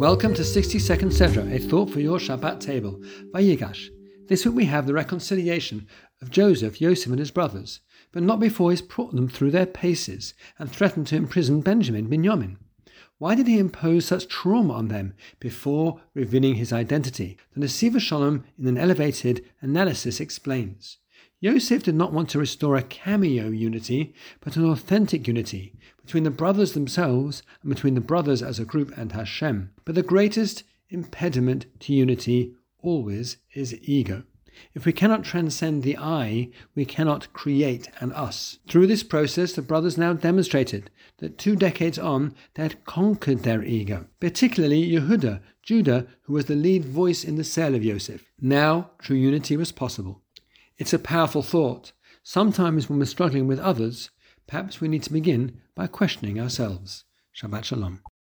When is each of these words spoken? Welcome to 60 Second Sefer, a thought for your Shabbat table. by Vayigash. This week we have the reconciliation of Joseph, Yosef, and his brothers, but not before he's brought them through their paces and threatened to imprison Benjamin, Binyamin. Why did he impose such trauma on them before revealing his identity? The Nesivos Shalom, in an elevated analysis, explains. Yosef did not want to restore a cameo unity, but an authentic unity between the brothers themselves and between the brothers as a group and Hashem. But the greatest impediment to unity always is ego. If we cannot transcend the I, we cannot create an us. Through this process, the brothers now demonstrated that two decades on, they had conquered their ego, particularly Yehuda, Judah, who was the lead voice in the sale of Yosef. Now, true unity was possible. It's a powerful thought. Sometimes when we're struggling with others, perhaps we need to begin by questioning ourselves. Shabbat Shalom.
Welcome 0.00 0.32
to 0.36 0.44
60 0.44 0.78
Second 0.78 1.12
Sefer, 1.12 1.46
a 1.52 1.58
thought 1.58 1.90
for 1.90 2.00
your 2.00 2.18
Shabbat 2.18 2.58
table. 2.58 3.02
by 3.34 3.42
Vayigash. 3.42 3.90
This 4.28 4.46
week 4.46 4.54
we 4.54 4.64
have 4.64 4.86
the 4.86 4.94
reconciliation 4.94 5.86
of 6.22 6.30
Joseph, 6.30 6.80
Yosef, 6.80 7.10
and 7.10 7.18
his 7.18 7.30
brothers, 7.30 7.80
but 8.10 8.22
not 8.22 8.40
before 8.40 8.70
he's 8.70 8.80
brought 8.80 9.14
them 9.14 9.28
through 9.28 9.50
their 9.50 9.66
paces 9.66 10.32
and 10.58 10.72
threatened 10.72 11.06
to 11.08 11.16
imprison 11.16 11.60
Benjamin, 11.60 12.08
Binyamin. 12.08 12.56
Why 13.18 13.34
did 13.34 13.46
he 13.46 13.58
impose 13.58 14.06
such 14.06 14.26
trauma 14.26 14.72
on 14.72 14.88
them 14.88 15.12
before 15.38 16.00
revealing 16.14 16.54
his 16.54 16.72
identity? 16.72 17.36
The 17.52 17.60
Nesivos 17.60 18.00
Shalom, 18.00 18.44
in 18.58 18.68
an 18.68 18.78
elevated 18.78 19.44
analysis, 19.60 20.18
explains. 20.18 20.96
Yosef 21.42 21.82
did 21.82 21.94
not 21.94 22.12
want 22.12 22.28
to 22.28 22.38
restore 22.38 22.76
a 22.76 22.82
cameo 22.82 23.48
unity, 23.48 24.12
but 24.40 24.56
an 24.56 24.64
authentic 24.64 25.26
unity 25.26 25.72
between 26.04 26.24
the 26.24 26.30
brothers 26.30 26.72
themselves 26.72 27.42
and 27.62 27.74
between 27.74 27.94
the 27.94 28.00
brothers 28.00 28.42
as 28.42 28.58
a 28.58 28.64
group 28.66 28.92
and 28.98 29.12
Hashem. 29.12 29.70
But 29.86 29.94
the 29.94 30.02
greatest 30.02 30.64
impediment 30.90 31.64
to 31.80 31.94
unity 31.94 32.54
always 32.82 33.38
is 33.54 33.74
ego. 33.80 34.24
If 34.74 34.84
we 34.84 34.92
cannot 34.92 35.24
transcend 35.24 35.82
the 35.82 35.96
I, 35.96 36.50
we 36.74 36.84
cannot 36.84 37.32
create 37.32 37.88
an 38.00 38.12
us. 38.12 38.58
Through 38.68 38.88
this 38.88 39.02
process, 39.02 39.54
the 39.54 39.62
brothers 39.62 39.96
now 39.96 40.12
demonstrated 40.12 40.90
that 41.18 41.38
two 41.38 41.56
decades 41.56 41.98
on, 41.98 42.34
they 42.54 42.64
had 42.64 42.84
conquered 42.84 43.44
their 43.44 43.64
ego, 43.64 44.08
particularly 44.20 44.90
Yehuda, 44.90 45.40
Judah, 45.62 46.06
who 46.22 46.34
was 46.34 46.46
the 46.46 46.54
lead 46.54 46.84
voice 46.84 47.24
in 47.24 47.36
the 47.36 47.44
sale 47.44 47.74
of 47.74 47.84
Yosef. 47.84 48.30
Now, 48.40 48.90
true 48.98 49.16
unity 49.16 49.56
was 49.56 49.72
possible. 49.72 50.20
It's 50.80 50.94
a 50.94 50.98
powerful 50.98 51.42
thought. 51.42 51.92
Sometimes 52.22 52.88
when 52.88 52.98
we're 52.98 53.04
struggling 53.04 53.46
with 53.46 53.58
others, 53.58 54.08
perhaps 54.46 54.80
we 54.80 54.88
need 54.88 55.02
to 55.02 55.12
begin 55.12 55.60
by 55.74 55.86
questioning 55.86 56.40
ourselves. 56.40 57.04
Shabbat 57.36 57.64
Shalom. 57.64 58.00